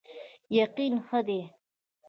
یقین 0.59 0.93
ښه 1.05 1.19
دی. 1.27 1.39